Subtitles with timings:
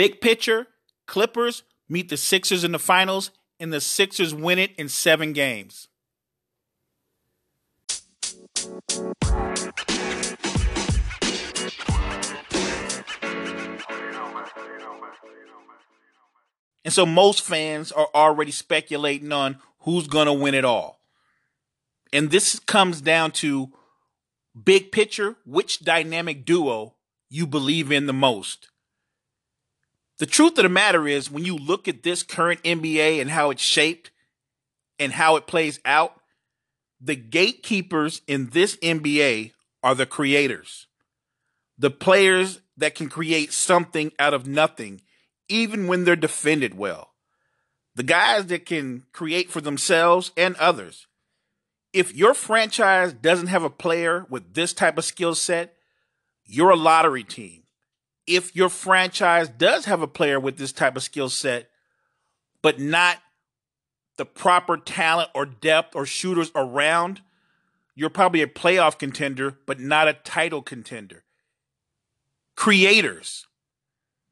[0.00, 0.66] Big picture,
[1.06, 5.88] Clippers meet the Sixers in the finals, and the Sixers win it in seven games.
[16.82, 21.02] And so most fans are already speculating on who's going to win it all.
[22.10, 23.68] And this comes down to
[24.64, 26.94] big picture, which dynamic duo
[27.28, 28.70] you believe in the most.
[30.20, 33.48] The truth of the matter is, when you look at this current NBA and how
[33.48, 34.10] it's shaped
[34.98, 36.12] and how it plays out,
[37.00, 39.52] the gatekeepers in this NBA
[39.82, 40.88] are the creators,
[41.78, 45.00] the players that can create something out of nothing
[45.48, 47.14] even when they're defended well.
[47.94, 51.06] The guys that can create for themselves and others.
[51.94, 55.76] If your franchise doesn't have a player with this type of skill set,
[56.44, 57.59] you're a lottery team.
[58.30, 61.68] If your franchise does have a player with this type of skill set,
[62.62, 63.18] but not
[64.18, 67.22] the proper talent or depth or shooters around,
[67.96, 71.24] you're probably a playoff contender, but not a title contender.
[72.54, 73.46] Creators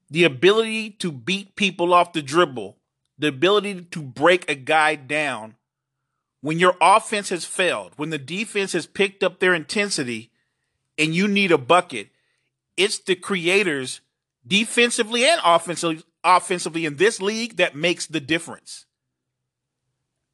[0.09, 2.79] the ability to beat people off the dribble,
[3.19, 5.57] the ability to break a guy down
[6.41, 10.31] when your offense has failed, when the defense has picked up their intensity
[10.97, 12.09] and you need a bucket,
[12.79, 14.01] it's the creators
[14.47, 18.87] defensively and offensively offensively in this league that makes the difference.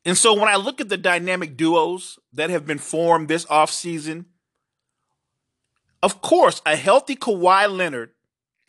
[0.05, 4.27] And so when I look at the dynamic duos that have been formed this offseason,
[6.03, 8.11] of course, a healthy Kawhi Leonard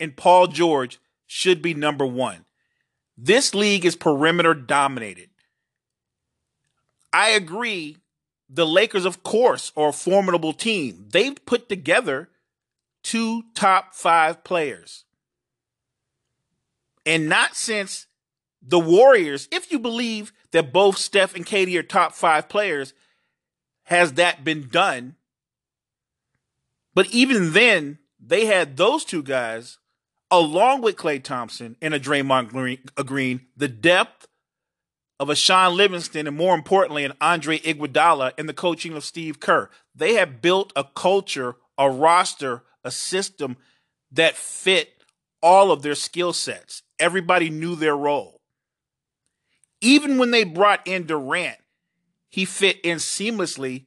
[0.00, 2.44] and Paul George should be number one.
[3.18, 5.30] This league is perimeter dominated.
[7.12, 7.96] I agree.
[8.48, 11.06] The Lakers, of course, are a formidable team.
[11.10, 12.28] They've put together
[13.06, 15.04] two top five players.
[17.06, 18.08] And not since
[18.60, 22.94] the Warriors, if you believe that both Steph and KD are top five players,
[23.84, 25.14] has that been done.
[26.94, 29.78] But even then, they had those two guys
[30.28, 32.48] along with Klay Thompson and a Draymond
[33.06, 34.26] Green, the depth
[35.20, 39.38] of a Shaun Livingston, and more importantly, an Andre Iguodala and the coaching of Steve
[39.38, 39.70] Kerr.
[39.94, 43.56] They have built a culture, a roster, a system
[44.12, 45.02] that fit
[45.42, 46.82] all of their skill sets.
[46.98, 48.40] Everybody knew their role.
[49.80, 51.58] Even when they brought in Durant,
[52.30, 53.84] he fit in seamlessly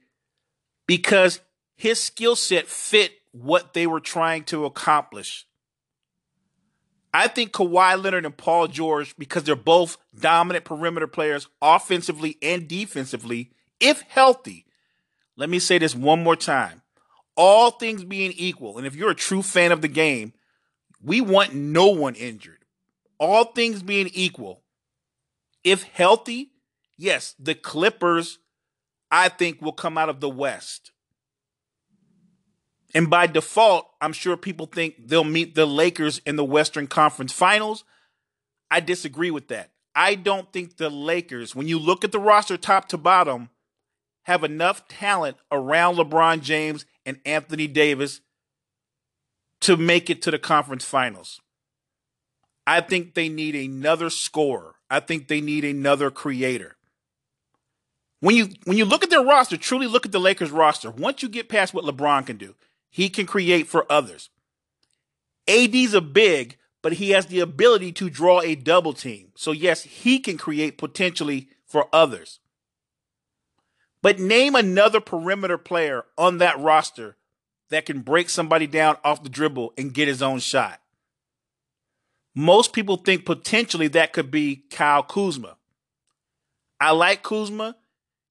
[0.85, 1.39] because
[1.75, 5.47] his skill set fit what they were trying to accomplish.
[7.13, 12.67] I think Kawhi Leonard and Paul George, because they're both dominant perimeter players, offensively and
[12.67, 14.65] defensively, if healthy.
[15.35, 16.78] Let me say this one more time.
[17.41, 20.33] All things being equal, and if you're a true fan of the game,
[21.01, 22.65] we want no one injured.
[23.17, 24.63] All things being equal,
[25.63, 26.51] if healthy,
[26.97, 28.39] yes, the Clippers,
[29.09, 30.91] I think, will come out of the West.
[32.93, 37.31] And by default, I'm sure people think they'll meet the Lakers in the Western Conference
[37.31, 37.85] Finals.
[38.69, 39.71] I disagree with that.
[39.95, 43.49] I don't think the Lakers, when you look at the roster top to bottom,
[44.23, 48.21] have enough talent around LeBron James and Anthony Davis
[49.61, 51.41] to make it to the conference finals.
[52.65, 54.75] I think they need another scorer.
[54.89, 56.77] I think they need another creator.
[58.21, 60.91] When you when you look at their roster, truly look at the Lakers roster.
[60.91, 62.55] Once you get past what LeBron can do,
[62.89, 64.29] he can create for others.
[65.47, 69.31] AD's a big, but he has the ability to draw a double team.
[69.35, 72.39] So, yes, he can create potentially for others.
[74.01, 77.17] But name another perimeter player on that roster
[77.69, 80.79] that can break somebody down off the dribble and get his own shot.
[82.35, 85.57] Most people think potentially that could be Kyle Kuzma.
[86.79, 87.75] I like Kuzma.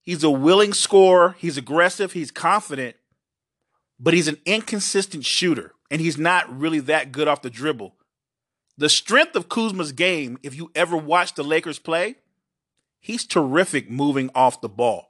[0.02, 2.96] He's a willing scorer, he's aggressive, he's confident,
[4.00, 7.94] but he's an inconsistent shooter and he's not really that good off the dribble.
[8.78, 12.14] The strength of Kuzma's game, if you ever watch the Lakers play,
[13.00, 15.07] he's terrific moving off the ball,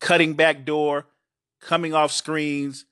[0.00, 1.06] cutting back door,
[1.60, 2.84] coming off screens.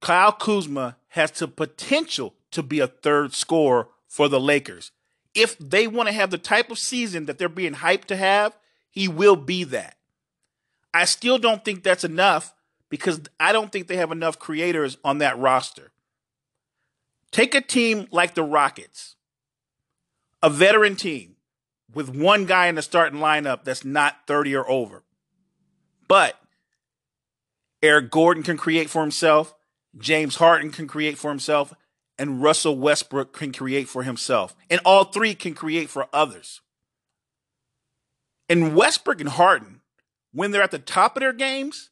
[0.00, 4.92] Kyle Kuzma has the potential to be a third scorer for the Lakers.
[5.34, 8.56] If they want to have the type of season that they're being hyped to have,
[8.90, 9.96] he will be that.
[10.94, 12.54] I still don't think that's enough
[12.88, 15.92] because I don't think they have enough creators on that roster.
[17.30, 19.16] Take a team like the Rockets,
[20.42, 21.36] a veteran team
[21.92, 25.04] with one guy in the starting lineup that's not 30 or over.
[26.08, 26.40] But
[27.82, 29.54] Eric Gordon can create for himself,
[29.96, 31.74] James Harden can create for himself,
[32.18, 34.56] and Russell Westbrook can create for himself.
[34.68, 36.60] And all three can create for others.
[38.48, 39.82] And Westbrook and Harden,
[40.32, 41.90] when they're at the top of their games,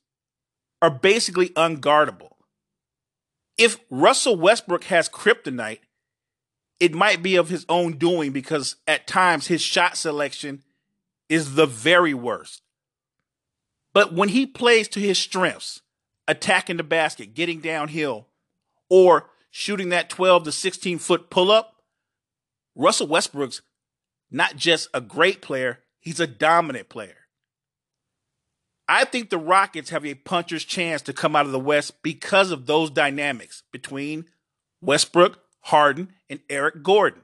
[0.83, 2.31] are basically unguardable.
[3.57, 5.81] If Russell Westbrook has kryptonite,
[6.81, 10.63] it might be of his own doing because at times his shot selection
[11.29, 12.63] is the very worst.
[13.97, 15.81] But when he plays to his strengths,
[16.29, 18.27] attacking the basket, getting downhill,
[18.91, 21.77] or shooting that 12 to 16 foot pull up,
[22.75, 23.63] Russell Westbrook's
[24.31, 27.17] not just a great player, he's a dominant player.
[28.87, 32.51] I think the Rockets have a puncher's chance to come out of the West because
[32.51, 34.27] of those dynamics between
[34.83, 37.23] Westbrook, Harden, and Eric Gordon.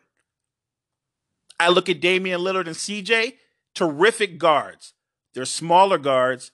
[1.61, 3.35] I look at Damian Lillard and CJ,
[3.75, 4.95] terrific guards.
[5.35, 6.51] They're smaller guards,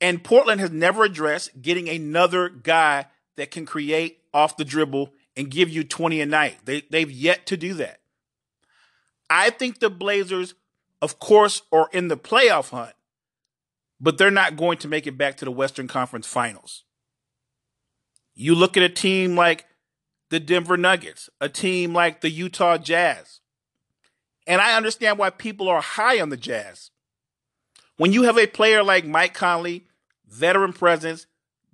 [0.00, 3.06] and Portland has never addressed getting another guy
[3.36, 6.58] that can create off the dribble and give you 20 a night.
[6.64, 8.00] They, they've yet to do that.
[9.30, 10.54] I think the Blazers,
[11.02, 12.94] of course, are in the playoff hunt,
[14.00, 16.84] but they're not going to make it back to the Western Conference Finals.
[18.34, 19.66] You look at a team like
[20.30, 23.40] the Denver Nuggets, a team like the Utah Jazz.
[24.46, 26.90] And I understand why people are high on the Jazz.
[27.96, 29.87] When you have a player like Mike Conley,
[30.28, 31.26] veteran presence,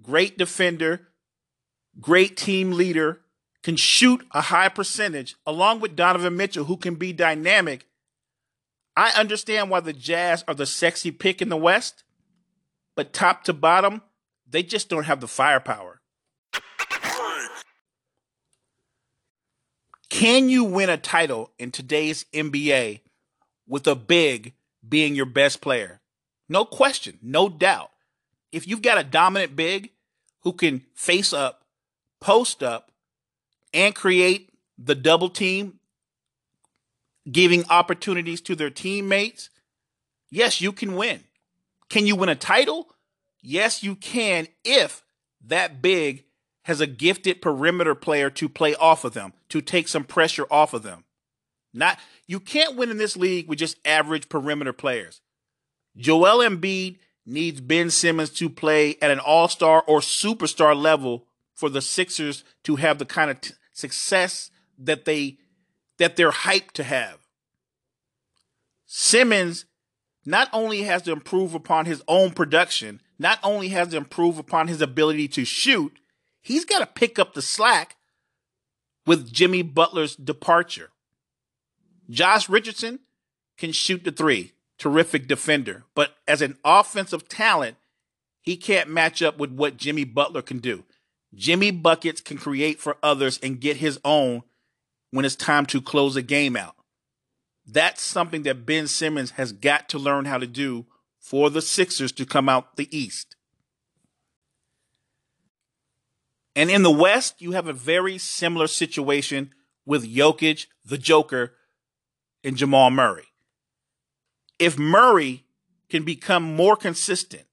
[0.02, 1.08] great defender,
[2.00, 3.20] great team leader,
[3.62, 7.86] can shoot a high percentage, along with Donovan Mitchell, who can be dynamic.
[8.96, 12.04] I understand why the Jazz are the sexy pick in the West,
[12.94, 14.02] but top to bottom,
[14.48, 16.00] they just don't have the firepower.
[20.10, 23.00] Can you win a title in today's NBA
[23.66, 24.54] with a big
[24.88, 26.00] being your best player?
[26.48, 27.90] No question, no doubt.
[28.54, 29.90] If you've got a dominant big
[30.42, 31.64] who can face up,
[32.20, 32.92] post up,
[33.72, 35.80] and create the double team,
[37.30, 39.50] giving opportunities to their teammates,
[40.30, 41.24] yes, you can win.
[41.88, 42.94] Can you win a title?
[43.42, 45.02] Yes, you can if
[45.44, 46.24] that big
[46.62, 50.72] has a gifted perimeter player to play off of them, to take some pressure off
[50.72, 51.02] of them.
[51.72, 51.98] Not
[52.28, 55.20] you can't win in this league with just average perimeter players.
[55.96, 61.80] Joel Embiid needs Ben Simmons to play at an all-star or superstar level for the
[61.80, 65.38] Sixers to have the kind of t- success that they
[65.98, 67.18] that they're hyped to have.
[68.84, 69.64] Simmons
[70.26, 74.68] not only has to improve upon his own production, not only has to improve upon
[74.68, 75.96] his ability to shoot,
[76.40, 77.96] he's got to pick up the slack
[79.06, 80.90] with Jimmy Butler's departure.
[82.10, 83.00] Josh Richardson
[83.56, 84.52] can shoot the three,
[84.84, 87.74] terrific defender, but as an offensive talent,
[88.42, 90.84] he can't match up with what Jimmy Butler can do.
[91.34, 94.42] Jimmy Buckets can create for others and get his own
[95.10, 96.76] when it's time to close a game out.
[97.66, 100.84] That's something that Ben Simmons has got to learn how to do
[101.18, 103.36] for the Sixers to come out the East.
[106.54, 109.54] And in the West, you have a very similar situation
[109.86, 111.54] with Jokic, the Joker,
[112.44, 113.28] and Jamal Murray.
[114.58, 115.44] If Murray
[115.88, 117.44] can become more consistent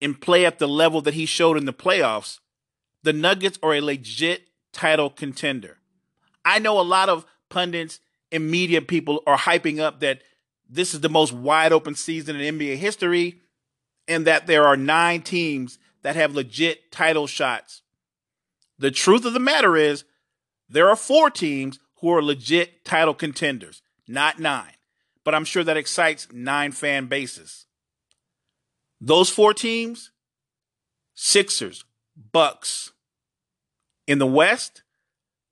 [0.00, 2.38] and play at the level that he showed in the playoffs,
[3.02, 5.78] the Nuggets are a legit title contender.
[6.44, 8.00] I know a lot of pundits
[8.32, 10.22] and media people are hyping up that
[10.68, 13.40] this is the most wide open season in NBA history
[14.08, 17.82] and that there are nine teams that have legit title shots
[18.78, 20.04] the truth of the matter is,
[20.68, 24.73] there are four teams who are legit title contenders, not nine.
[25.24, 27.66] But I'm sure that excites nine fan bases.
[29.00, 30.10] Those four teams
[31.14, 31.84] Sixers,
[32.32, 32.92] Bucks.
[34.06, 34.82] In the West,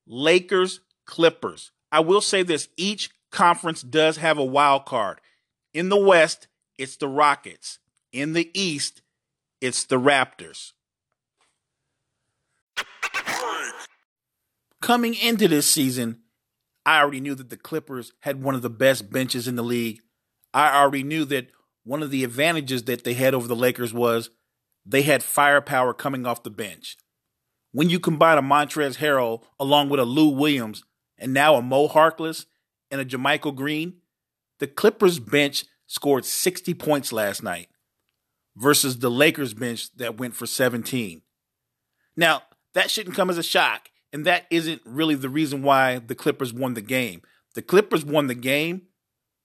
[0.05, 1.71] Lakers, Clippers.
[1.91, 5.19] I will say this each conference does have a wild card.
[5.73, 7.79] In the West, it's the Rockets.
[8.11, 9.01] In the East,
[9.61, 10.73] it's the Raptors.
[14.81, 16.22] Coming into this season,
[16.85, 20.01] I already knew that the Clippers had one of the best benches in the league.
[20.53, 21.47] I already knew that
[21.83, 24.29] one of the advantages that they had over the Lakers was
[24.85, 26.97] they had firepower coming off the bench.
[27.71, 30.83] When you combine a Montrezl Harrell along with a Lou Williams
[31.17, 32.45] and now a Mo Harkless
[32.91, 33.95] and a JaMychal Green,
[34.59, 37.69] the Clippers bench scored 60 points last night
[38.55, 41.21] versus the Lakers bench that went for 17.
[42.15, 46.15] Now, that shouldn't come as a shock and that isn't really the reason why the
[46.15, 47.23] Clippers won the game.
[47.55, 48.83] The Clippers won the game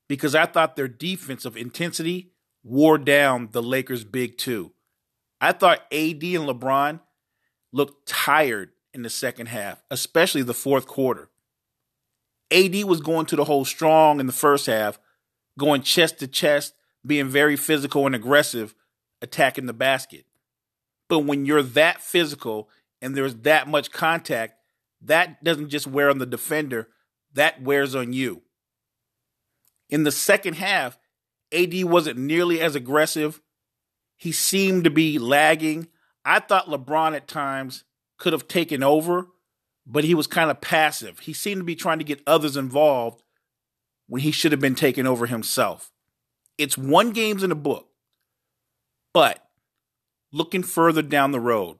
[0.08, 2.32] because I thought their defensive intensity
[2.62, 4.72] wore down the Lakers' big two.
[5.40, 7.00] I thought AD and LeBron
[7.72, 11.30] looked tired in the second half, especially the fourth quarter.
[12.50, 14.98] AD was going to the hole strong in the first half,
[15.58, 16.74] going chest to chest,
[17.06, 18.74] being very physical and aggressive,
[19.22, 20.24] attacking the basket.
[21.08, 22.68] But when you're that physical
[23.00, 24.57] and there's that much contact,
[25.02, 26.88] that doesn't just wear on the defender,
[27.34, 28.42] that wears on you.
[29.88, 30.98] In the second half,
[31.52, 33.40] AD wasn't nearly as aggressive.
[34.16, 35.88] He seemed to be lagging.
[36.24, 37.84] I thought LeBron at times
[38.18, 39.28] could have taken over,
[39.86, 41.20] but he was kind of passive.
[41.20, 43.22] He seemed to be trying to get others involved
[44.08, 45.90] when he should have been taking over himself.
[46.58, 47.88] It's one games in the book,
[49.14, 49.46] but
[50.32, 51.78] looking further down the road,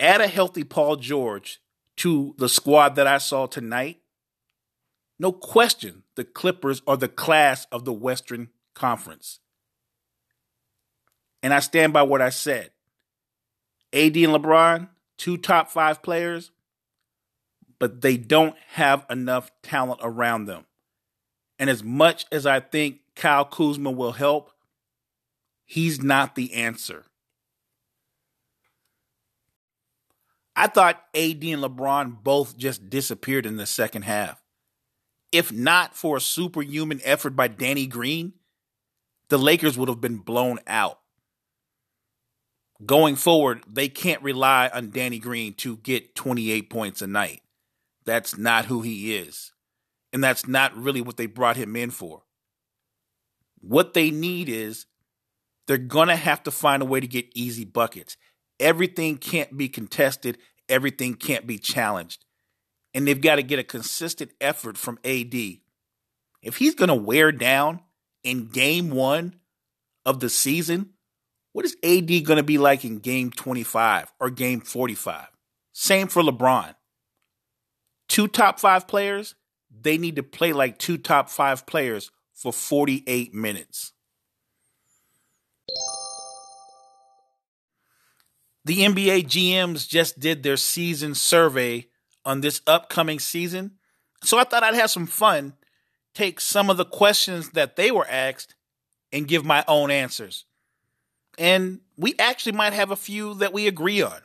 [0.00, 1.60] add a healthy Paul George
[1.98, 4.00] to the squad that I saw tonight,
[5.18, 9.40] no question the Clippers are the class of the Western Conference.
[11.42, 12.70] And I stand by what I said.
[13.92, 16.50] AD and LeBron, two top five players,
[17.78, 20.66] but they don't have enough talent around them.
[21.58, 24.50] And as much as I think Kyle Kuzma will help,
[25.64, 27.04] he's not the answer.
[30.56, 34.42] I thought AD and LeBron both just disappeared in the second half.
[35.30, 38.32] If not for a superhuman effort by Danny Green,
[39.28, 40.98] the Lakers would have been blown out.
[42.84, 47.42] Going forward, they can't rely on Danny Green to get 28 points a night.
[48.04, 49.52] That's not who he is.
[50.12, 52.22] And that's not really what they brought him in for.
[53.60, 54.86] What they need is
[55.66, 58.16] they're going to have to find a way to get easy buckets.
[58.58, 62.24] Everything can't be contested, everything can't be challenged.
[62.94, 65.34] And they've got to get a consistent effort from AD.
[66.42, 67.80] If he's going to wear down
[68.22, 69.34] in game one
[70.04, 70.90] of the season,
[71.52, 75.26] what is AD going to be like in game 25 or game 45?
[75.72, 76.74] Same for LeBron.
[78.08, 79.34] Two top five players,
[79.70, 83.92] they need to play like two top five players for 48 minutes.
[88.66, 91.86] The NBA GMs just did their season survey
[92.24, 93.76] on this upcoming season.
[94.24, 95.52] So I thought I'd have some fun,
[96.14, 98.56] take some of the questions that they were asked,
[99.12, 100.46] and give my own answers.
[101.38, 104.18] And we actually might have a few that we agree on.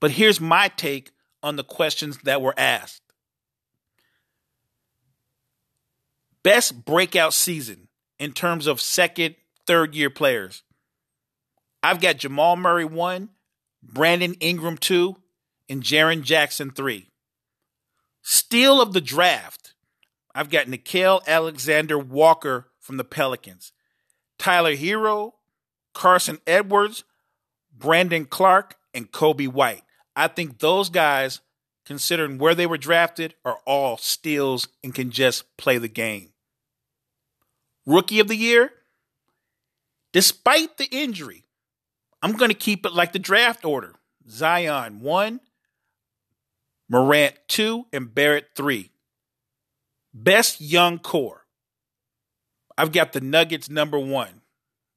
[0.00, 1.10] But here's my take
[1.42, 3.00] on the questions that were asked
[6.42, 7.88] Best breakout season
[8.18, 10.62] in terms of second, third year players.
[11.84, 13.28] I've got Jamal Murray one,
[13.82, 15.16] Brandon Ingram two,
[15.68, 17.10] and Jaren Jackson three.
[18.22, 19.74] Steal of the draft.
[20.34, 23.72] I've got Nickeil Alexander Walker from the Pelicans,
[24.38, 25.32] Tyler Herro,
[25.92, 27.04] Carson Edwards,
[27.70, 29.82] Brandon Clarke, and Coby White.
[30.16, 31.42] I think those guys,
[31.84, 36.30] considering where they were drafted, are all steals and can just play the game.
[37.84, 38.72] Rookie of the year,
[40.14, 41.43] despite the injury,
[42.24, 45.40] I'm going to keep it like the draft order Zion 1,
[46.88, 48.90] Morant 2, and Barrett 3.
[50.14, 51.44] Best young core.
[52.78, 54.40] I've got the Nuggets number one.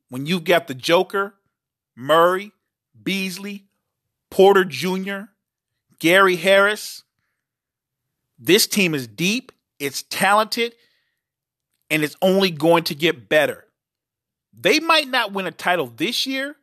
[0.07, 1.33] When you've got the Joker,
[1.97, 2.53] Murray,
[3.03, 3.65] Beasley,
[4.31, 5.23] Porter Jr.,
[5.99, 7.03] Gary Harris,
[8.39, 10.75] this team is deep, it's talented,
[11.89, 13.65] and it's only going to get better.
[14.53, 16.55] They might not win a title this year,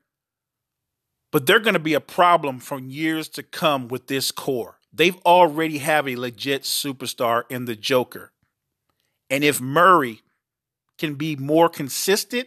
[1.35, 4.79] but they're going to be a problem for years to come with this core.
[4.93, 8.31] They've already have a legit superstar in the Joker.
[9.29, 10.21] And if Murray
[10.97, 12.47] can be more consistent,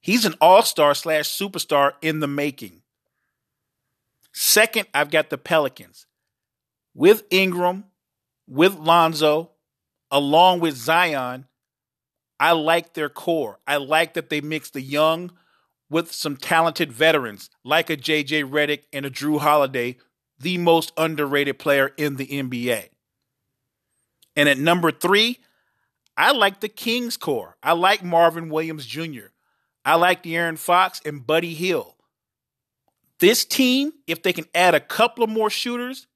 [0.00, 2.82] he's an all-star slash superstar in the making.
[4.32, 6.08] Second, I've got the Pelicans.
[6.96, 7.84] With Ingram,
[8.48, 9.52] with Lonzo,
[10.10, 11.46] along with Zion,
[12.40, 13.60] I like their core.
[13.68, 15.30] I like that they mix the young
[15.90, 19.96] with some talented veterans like a JJ Redick and a Jrue Holiday,
[20.38, 22.88] the most underrated player in the NBA.
[24.36, 25.38] And at number three,
[26.16, 27.56] I like the Kings core.
[27.62, 29.28] I like Marvin Williams Jr.
[29.84, 31.94] I like De'Aaron Fox and Buddy Hield.
[33.20, 36.06] This team, if they can add a couple of more shooters,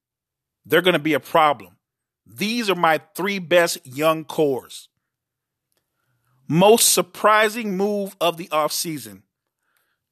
[0.66, 1.76] they're going to be a problem.
[2.26, 4.88] These are my three best young cores.
[6.46, 9.22] Most surprising move of the offseason.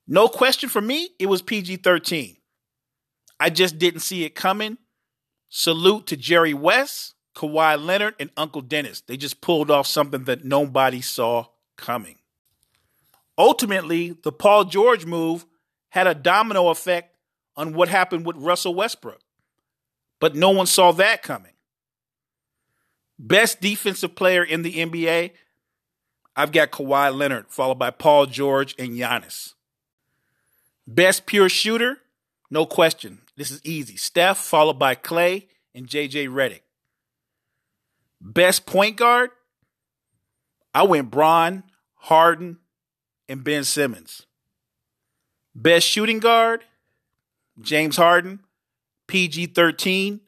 [0.09, 2.37] No question for me, it was PG 13.
[3.41, 4.79] I just didn't see it coming.
[5.49, 9.03] Salute to Jerry West, Kawhi Leonard, and Uncle Dennis.
[9.03, 11.47] They just pulled off something that nobody saw
[11.77, 12.17] coming.
[13.37, 15.45] Ultimately, the Paul George move
[15.91, 17.15] had a domino effect
[17.57, 19.21] on what happened with Russell Westbrook.
[20.21, 21.53] But no one saw that coming.
[23.19, 25.33] Best defensive player in the NBA,
[26.35, 29.55] I've got Kawhi Leonard, followed by Paul George and Giannis.
[30.87, 31.99] Best pure shooter,
[32.51, 33.21] no question.
[33.37, 33.97] This is easy.
[33.97, 36.61] Steph, followed by Klay and JJ Redick.
[38.21, 39.31] Best point guard,
[40.75, 41.65] I went Bron,
[41.95, 42.59] Harden,
[43.29, 44.27] and Ben Simmons.
[45.55, 46.65] Best shooting guard,
[47.61, 48.41] James Harden,
[49.07, 50.21] PG 13,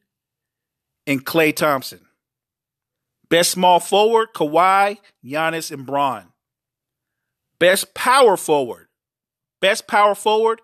[1.06, 2.00] and Klay Thompson.
[3.28, 6.32] Best small forward, Kawhi, Giannis, and Bron.
[7.58, 8.87] Best power forward.
[9.60, 10.60] Best power forward,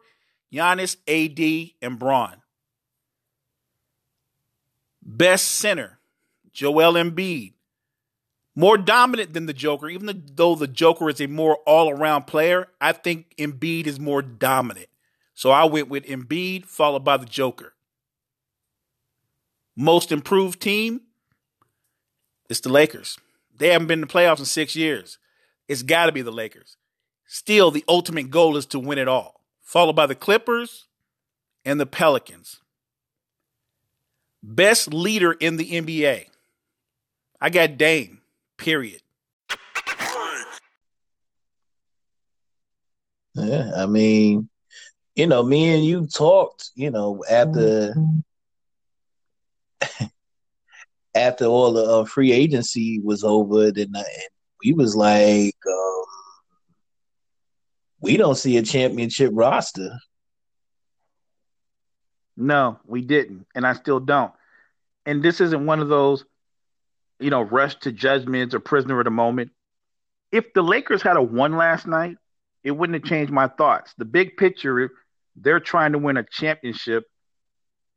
[0.53, 2.43] Giannis, AD, and Bron.
[5.03, 5.99] Best center,
[6.53, 7.53] Joel Embiid.
[8.57, 12.69] More dominant than the Joker, even though the Joker is a more all around player,
[12.81, 14.87] I think Embiid is more dominant.
[15.35, 17.75] So I went with Embiid, followed by the Joker.
[19.77, 21.01] Most improved team,
[22.49, 23.19] it's the Lakers.
[23.57, 25.19] They haven't been in the playoffs in six years.
[25.67, 26.77] It's got to be the Lakers.
[27.27, 30.87] Still, the ultimate goal is to win it all, followed by the Clippers
[31.65, 32.61] and the Pelicans.
[34.43, 36.27] Best leader in the NBA.
[37.41, 38.21] I got Dame,
[38.59, 39.01] period.
[43.35, 44.49] Yeah, I mean,
[45.17, 47.95] you know, me and you talked, you know, after
[51.15, 54.03] after all the uh, free agency was over, then uh,
[54.65, 56.05] we was like, um,
[58.05, 59.99] we don't see a championship roster.
[62.37, 64.33] No, we didn't, and I still don't.
[65.07, 66.25] And this isn't one of those,
[67.19, 69.53] you know, rush to judgments or prisoner of the moment.
[70.31, 72.17] If the Lakers had a one last night,
[72.63, 73.95] it wouldn't have changed my thoughts.
[73.97, 74.91] The big picture,
[75.37, 77.05] they're trying to win a championship,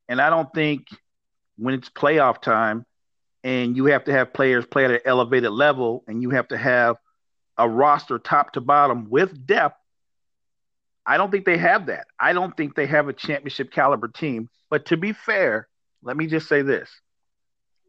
[0.08, 0.88] and I don't think
[1.58, 2.86] when it's playoff time
[3.44, 6.58] and you have to have players play at an elevated level and you have to
[6.58, 6.96] have
[7.58, 9.76] a roster top to bottom with depth.
[11.08, 12.08] I don't think they have that.
[12.20, 14.50] I don't think they have a championship caliber team.
[14.70, 15.70] But to be fair,
[16.04, 16.90] let me just say this.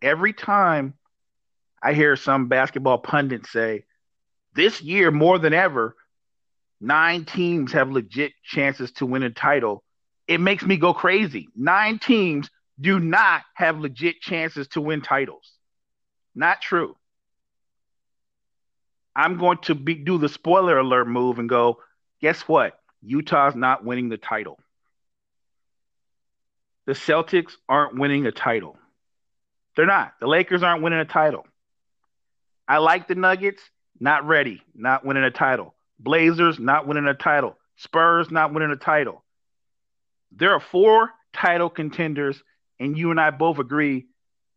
[0.01, 0.95] Every time
[1.83, 3.85] I hear some basketball pundit say,
[4.55, 5.97] this year more than ever,
[6.81, 9.83] nine teams have legit chances to win a title,
[10.29, 11.49] it makes me go crazy.
[11.57, 12.49] Nine teams
[12.81, 15.55] do not have legit chances to win titles.
[16.37, 16.97] Not true.
[19.17, 21.81] I'm going to be, do the spoiler alert move and go,
[22.21, 22.79] guess what?
[23.03, 24.59] Utah's not winning the title.
[26.87, 28.77] The Celtics aren't winning a title.
[29.77, 30.15] They're not.
[30.21, 31.47] The Lakers aren't winning a title.
[32.67, 33.63] I like the Nuggets,
[34.01, 35.75] not ready, not winning a title.
[35.99, 37.57] Blazers, not winning a title.
[37.77, 39.23] Spurs, not winning a title.
[40.33, 42.43] There are four title contenders
[42.81, 44.07] and you and I both agree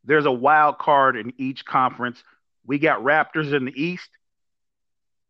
[0.03, 2.23] there's a wild card in each conference.
[2.65, 4.09] We got Raptors in the East,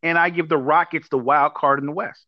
[0.02, 2.26] and I give the Rockets the wild card in the West.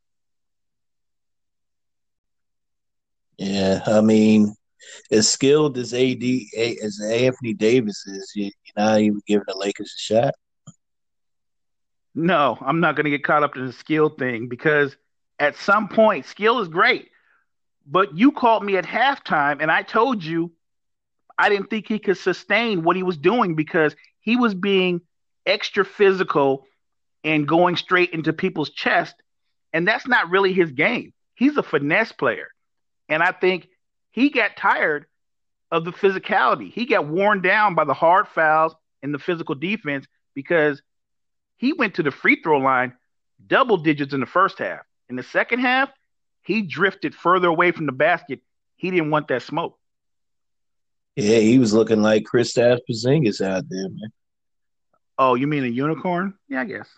[3.37, 4.55] Yeah, I mean,
[5.11, 6.23] as skilled as AD
[6.83, 10.33] as Anthony Davis is, you, are not even giving the Lakers a shot.
[12.15, 14.95] No, I'm not going to get caught up in the skill thing because
[15.39, 17.09] at some point, skill is great.
[17.85, 20.51] But you called me at halftime, and I told you
[21.37, 25.01] I didn't think he could sustain what he was doing because he was being
[25.45, 26.65] extra physical
[27.23, 29.15] and going straight into people's chest.
[29.73, 31.13] And that's not really his game.
[31.35, 32.52] He's a finesse player.
[33.13, 33.67] And I think
[34.11, 35.05] he got tired
[35.71, 36.71] of the physicality.
[36.71, 40.81] He got worn down by the hard fouls and the physical defense because
[41.57, 42.93] he went to the free throw line
[43.45, 44.81] double digits in the first half.
[45.09, 45.89] In the second half,
[46.41, 48.39] he drifted further away from the basket.
[48.77, 49.77] He didn't want that smoke.
[51.15, 54.11] Yeah, he was looking like Kristaps Porzingis out there, man.
[55.19, 56.33] Oh, you mean a unicorn?
[56.49, 56.89] Yeah, I guess.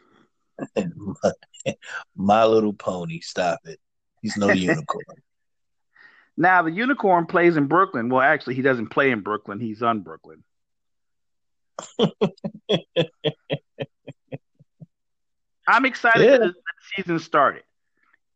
[0.76, 1.32] my,
[2.16, 3.20] my little pony.
[3.20, 3.80] Stop it.
[4.22, 5.04] He's no unicorn.
[6.38, 8.10] Now the unicorn plays in Brooklyn.
[8.10, 9.60] Well, actually, he doesn't play in Brooklyn.
[9.60, 10.44] He's on Brooklyn.
[15.68, 16.38] I'm excited yeah.
[16.38, 16.54] that the
[16.96, 17.64] season started,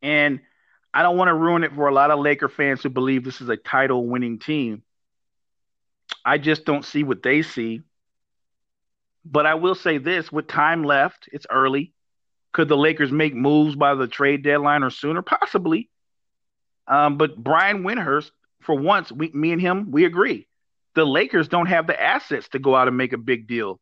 [0.02, 0.40] and
[0.92, 3.40] I don't want to ruin it for a lot of Laker fans who believe this
[3.40, 4.82] is a title winning team.
[6.24, 7.82] I just don't see what they see.
[9.24, 11.92] But I will say this with time left, it's early.
[12.52, 15.22] Could the Lakers make moves by the trade deadline or sooner?
[15.22, 15.88] Possibly.
[16.90, 20.46] Um, but Brian Windhorst, for once, we, me and him, we agree.
[20.96, 23.80] The Lakers don't have the assets to go out and make a big deal.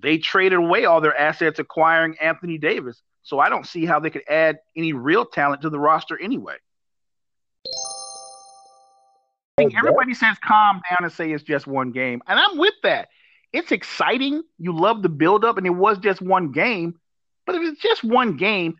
[0.00, 3.02] They traded away all their assets acquiring Anthony Davis.
[3.22, 6.56] So I don't see how they could add any real talent to the roster anyway.
[9.76, 13.08] everybody says calm down and say it's just one game, and I'm with that.
[13.52, 14.42] It's exciting.
[14.58, 16.98] You love the build up, and it was just one game.
[17.44, 18.76] But if it's just one game,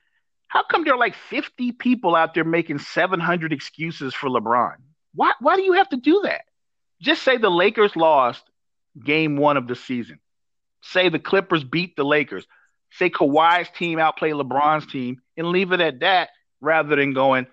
[0.48, 4.76] how come there are like 50 people out there making 700 excuses for LeBron?
[5.14, 5.32] Why?
[5.40, 6.42] Why do you have to do that?
[7.00, 8.42] Just say the Lakers lost
[9.02, 10.18] game one of the season.
[10.82, 12.46] Say the Clippers beat the Lakers.
[12.92, 16.30] Say Kawhi's team outplayed LeBron's team, and leave it at that,
[16.60, 17.46] rather than going,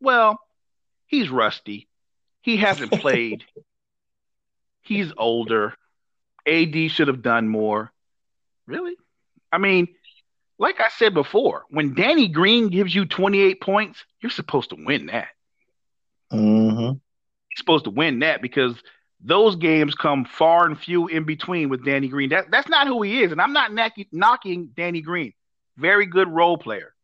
[0.00, 0.38] well,
[1.06, 1.88] he's rusty.
[2.40, 3.44] He hasn't played.
[4.80, 5.74] he's older.
[6.46, 7.92] AD should have done more.
[8.66, 8.94] Really?
[9.52, 9.88] I mean,
[10.62, 15.06] like I said before, when Danny Green gives you 28 points, you're supposed to win
[15.06, 15.26] that.
[16.32, 16.78] Mm-hmm.
[16.78, 18.80] You're supposed to win that because
[19.20, 22.30] those games come far and few in between with Danny Green.
[22.30, 23.32] That, that's not who he is.
[23.32, 23.72] And I'm not
[24.12, 25.32] knocking Danny Green.
[25.78, 26.94] Very good role player.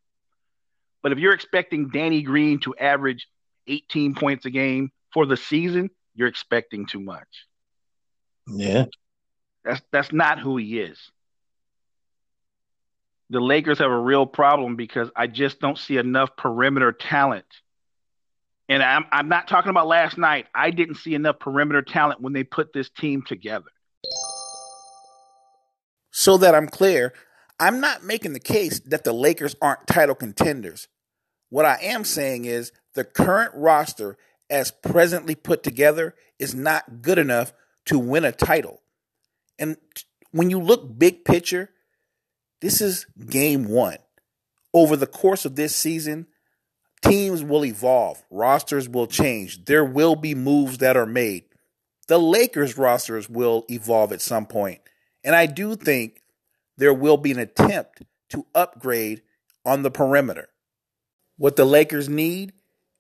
[1.02, 3.26] But if you're expecting Danny Green to average
[3.66, 7.26] 18 points a game for the season, you're expecting too much.
[8.46, 8.84] Yeah.
[9.64, 11.10] That's that's not who he is.
[13.30, 17.44] The Lakers have a real problem because I just don't see enough perimeter talent.
[18.68, 20.46] And I'm I'm not talking about last night.
[20.54, 23.70] I didn't see enough perimeter talent when they put this team together.
[26.10, 27.12] So that I'm clear,
[27.60, 30.88] I'm not making the case that the Lakers aren't title contenders.
[31.50, 34.16] What I am saying is the current roster,
[34.50, 37.52] as presently put together, is not good enough
[37.86, 38.82] to win a title.
[39.58, 39.76] And
[40.30, 41.70] when you look big picture,
[42.60, 43.98] this is game one.
[44.74, 46.26] Over the course of this season,
[47.02, 51.44] teams will evolve, rosters will change, there will be moves that are made.
[52.08, 54.80] The Lakers rosters will evolve at some point.
[55.24, 56.22] And I do think
[56.76, 59.22] there will be an attempt to upgrade
[59.64, 60.48] on the perimeter.
[61.36, 62.52] What the Lakers need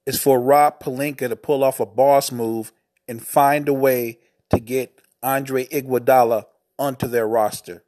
[0.06, 2.72] is for Rob Pelinka to pull off a boss move
[3.06, 4.18] and find a way
[4.50, 6.44] to get Andre Iguodala
[6.78, 7.84] onto their roster.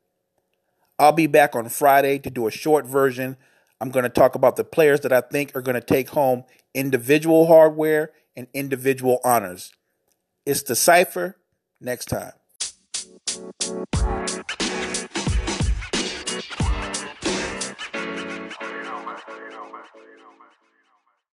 [1.00, 3.38] I'll be back on Friday to do a short version.
[3.80, 6.44] I'm going to talk about the players that I think are going to take home
[6.74, 9.72] individual hardware and individual honors.
[10.44, 11.38] It's the Cypher
[11.80, 12.32] next time.